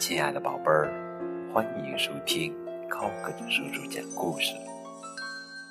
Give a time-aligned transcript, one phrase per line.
[0.00, 0.90] 亲爱的宝贝儿，
[1.52, 2.56] 欢迎收听
[2.88, 4.54] 高个子叔叔讲故事。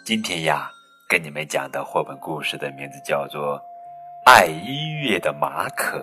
[0.06, 0.70] 今天呀，
[1.10, 3.57] 跟你们讲的绘本故事的名字叫做
[4.26, 5.98] 《爱音乐的马可》，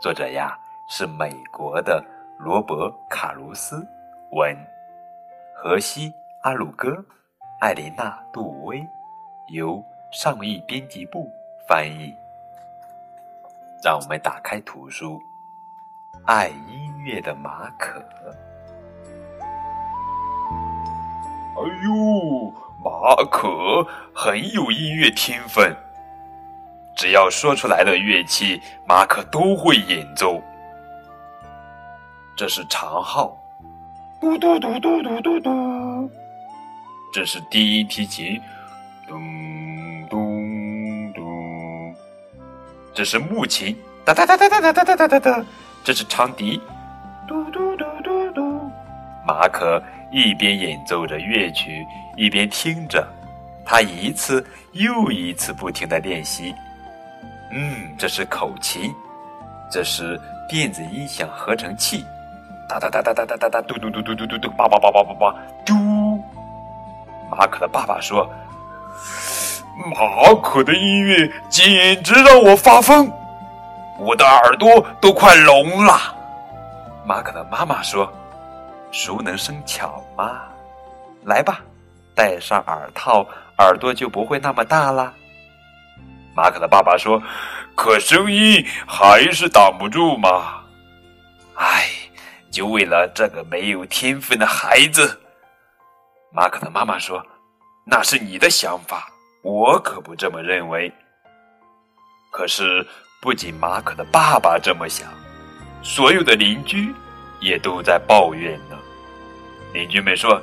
[0.00, 2.02] 作者呀是美国的
[2.38, 3.86] 罗伯·卡卢斯，
[4.30, 4.56] 文，
[5.54, 6.10] 荷西·
[6.44, 6.96] 阿鲁戈，
[7.60, 8.82] 艾琳娜·杜威，
[9.48, 11.30] 由上译编辑部
[11.68, 12.16] 翻译。
[13.84, 15.18] 让我们打开图书，
[16.26, 18.00] 《爱音乐的马可》。
[21.54, 22.52] 哎呦，
[22.82, 25.74] 马可很有音乐天分，
[26.96, 30.42] 只要说出来的乐器，马可都会演奏。
[32.36, 33.38] 这是长号，
[34.20, 36.10] 嘟嘟嘟嘟嘟嘟嘟。
[37.14, 38.40] 这是低音提琴，
[39.06, 41.94] 咚咚咚。
[42.92, 45.44] 这是木琴，哒哒哒哒哒哒哒哒哒哒。
[45.86, 46.60] 这是长笛，
[47.28, 48.60] 嘟嘟嘟嘟嘟。
[49.24, 53.06] 马可一边演奏着乐曲，一边听着，
[53.64, 56.52] 他一次又一次不停的练习。
[57.52, 58.92] 嗯，这是口琴，
[59.70, 62.04] 这是电子音响合成器，
[62.68, 66.20] 哒哒哒哒哒哒哒哒，嘟嘟嘟嘟嘟嘟嘟，叭叭叭叭叭叭，嘟。
[67.30, 68.28] 马可的爸爸说
[69.94, 73.08] ：“马可的音乐简直让我发疯，
[73.98, 76.14] 我的耳朵都快聋了。”
[77.06, 78.12] 马可的妈妈说。
[78.92, 80.44] 熟能生巧嘛，
[81.24, 81.60] 来吧，
[82.14, 83.26] 戴上耳套，
[83.58, 85.12] 耳朵就不会那么大了。
[86.34, 87.20] 马可的爸爸说
[87.76, 90.62] ：“可声音还是挡不住嘛。”
[91.56, 91.88] 哎，
[92.50, 95.20] 就为了这个没有天分的孩子。
[96.32, 97.22] 马可的妈妈说
[97.84, 99.10] ：“那是你的想法，
[99.42, 100.90] 我可不这么认为。”
[102.32, 102.86] 可是，
[103.20, 105.08] 不仅马可的爸爸这么想，
[105.82, 106.94] 所有的邻居
[107.40, 108.76] 也都在抱怨呢。
[109.72, 110.40] 邻居们说：“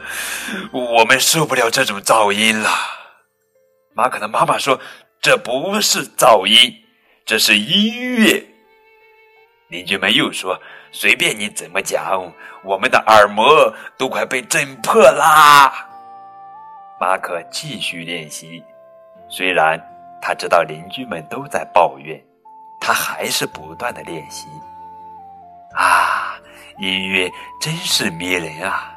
[0.72, 2.69] 我们受不了这种噪音了。”
[3.95, 4.79] 马可的妈妈说
[5.22, 6.73] ：“这不是噪音，
[7.25, 8.45] 这是音乐。”
[9.69, 10.59] 邻居们又说
[10.91, 12.31] ：“随便你怎么讲，
[12.63, 15.89] 我们的耳膜都快被震破啦。”
[17.00, 18.63] 马可继续练习，
[19.29, 19.81] 虽然
[20.22, 22.23] 他知道邻居们都在抱怨，
[22.83, 24.49] 他还是不断的练习。
[25.73, 26.35] 啊，
[26.79, 28.94] 音乐真是迷人啊！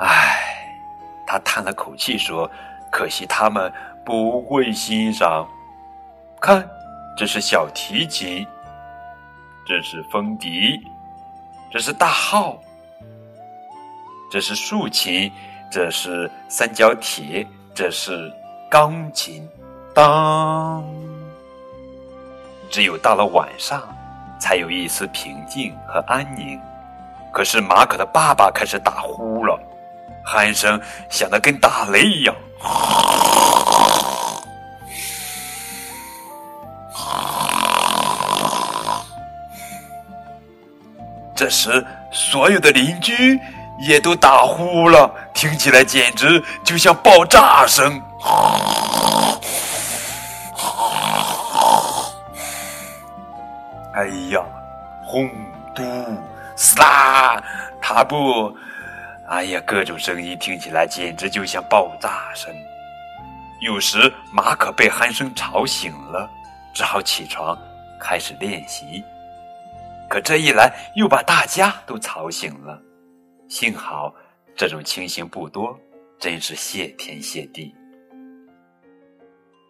[0.00, 0.76] 唉，
[1.24, 2.50] 他叹了口气说
[2.90, 3.72] ：“可惜他们
[4.04, 5.48] 不会欣赏。
[6.40, 6.68] 看，
[7.16, 8.44] 这是小提琴，
[9.64, 10.84] 这是风笛，
[11.70, 12.58] 这是大号，
[14.28, 15.32] 这是竖琴，
[15.70, 18.30] 这是三角铁，这是
[18.68, 19.48] 钢琴。
[19.94, 20.84] 当，
[22.70, 23.82] 只有到了晚上，
[24.38, 26.60] 才有一丝平静和安宁。
[27.32, 29.58] 可是马可的爸爸开始打呼了。”
[30.26, 32.34] 鼾声响得跟打雷一样。
[41.32, 43.38] 这时，所有的邻居
[43.86, 48.02] 也都打呼了，听起来简直就像爆炸声。
[53.96, 54.44] 哎呀，
[55.02, 55.26] 轰
[55.74, 55.82] 嘟
[56.54, 57.42] 嘶啦，
[57.80, 58.54] 踏步。
[59.26, 62.54] 哎呀，各种声音听起来简直就像爆炸声。
[63.62, 66.30] 有时马可被鼾声吵醒了，
[66.74, 67.58] 只好起床
[67.98, 69.02] 开始练习。
[70.10, 72.78] 可这一来又把大家都吵醒了。
[73.48, 74.14] 幸好
[74.54, 75.74] 这种情形不多，
[76.18, 77.74] 真是谢天谢地。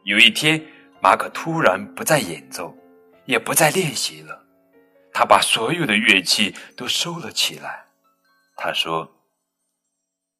[0.04, 0.60] 有一天，
[1.00, 2.74] 马可突然不再演奏，
[3.26, 4.44] 也不再练习了，
[5.12, 7.86] 他把所有的乐器都收了起来。
[8.56, 9.12] 他说。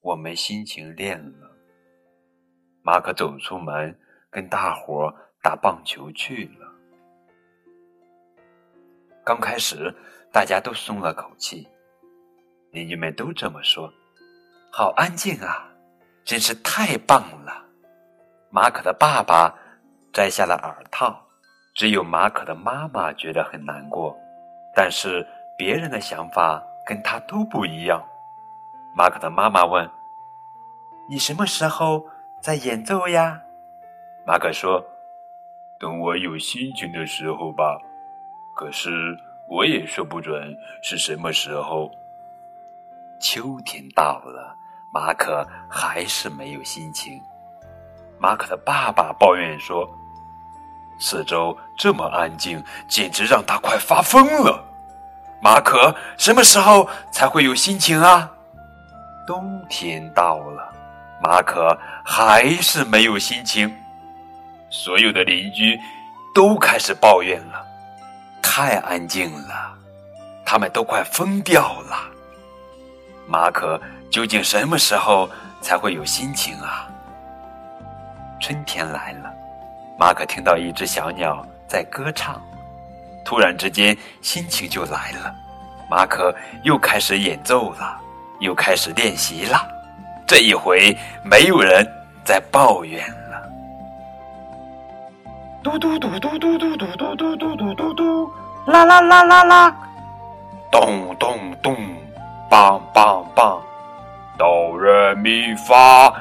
[0.02, 1.50] 我没心情练了。
[2.80, 3.98] 马可走出门，
[4.30, 5.12] 跟大伙
[5.42, 6.72] 打棒球去了。
[9.24, 9.92] 刚开始，
[10.32, 11.66] 大家都松了口气，
[12.70, 13.92] 邻居们都这么说
[14.70, 15.68] ：“好安静啊，
[16.24, 17.66] 真是太棒了。”
[18.48, 19.52] 马可的爸爸
[20.12, 21.25] 摘下了耳套，
[21.76, 24.18] 只有马可的妈妈觉得很难过。
[24.74, 25.26] 但是
[25.58, 28.02] 别人的想法跟他都不一样。
[28.94, 29.88] 马可的妈妈问。
[31.06, 32.04] 你什么时候
[32.40, 33.40] 在演奏呀？
[34.26, 34.82] 马可说
[35.78, 37.78] ：“等我有心情的时候吧。
[38.54, 38.90] 可是
[39.46, 41.90] 我也说不准是什么时候。”
[43.20, 44.56] 秋天到了，
[44.92, 47.20] 马可还是没有心情。
[48.18, 49.88] 马可的爸爸抱怨说
[50.98, 54.62] ：“四周这么安静，简直让他快发疯了。”
[55.42, 58.30] 马可什么时候才会有心情啊？
[59.26, 60.72] 冬天到了，
[61.22, 63.72] 马可还是没有心情。
[64.70, 65.78] 所有的邻居
[66.34, 67.64] 都开始抱怨了，
[68.42, 69.72] 太安静了，
[70.44, 71.96] 他们都快疯掉了。
[73.26, 75.28] 马可究竟什么时候
[75.60, 76.88] 才会有心情啊？
[78.40, 79.32] 春天来了，
[79.98, 82.38] 马可听到一只小鸟在歌唱，
[83.24, 85.34] 突然之间心情就来了。
[85.88, 86.34] 马可
[86.64, 87.98] 又开始演奏了，
[88.40, 89.66] 又开始练习了。
[90.26, 90.94] 这一回
[91.24, 91.86] 没有人
[92.24, 93.42] 再抱怨了。
[95.62, 98.30] 嘟嘟嘟嘟嘟嘟嘟嘟嘟嘟嘟嘟嘟，
[98.66, 99.76] 啦啦啦啦啦，
[100.70, 101.74] 咚咚咚，
[102.50, 103.58] 梆梆梆，
[104.36, 106.12] 哆来咪发，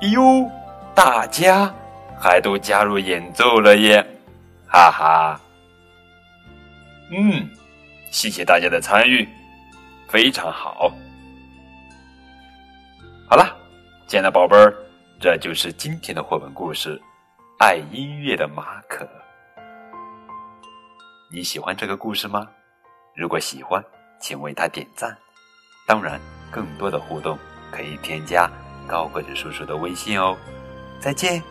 [0.00, 0.48] 哟，
[0.94, 1.72] 大家
[2.24, 4.02] 还都加入演奏了耶！
[4.66, 5.38] 哈哈，
[7.10, 7.46] 嗯。
[8.10, 9.28] 谢谢大家的参与，
[10.08, 10.90] 非常好。
[13.28, 13.54] 好了，
[14.06, 14.72] 亲爱的宝贝儿，
[15.20, 16.96] 这就是今天的绘本故事
[17.58, 19.04] 《爱音乐的马可》。
[21.30, 22.48] 你喜欢这个故事吗？
[23.14, 23.84] 如果喜欢，
[24.18, 25.14] 请为他点赞。
[25.86, 26.18] 当然，
[26.50, 27.38] 更多的互动
[27.70, 28.48] 可以添加
[28.86, 30.34] 高个子叔叔的微信哦。
[31.00, 31.42] 再见。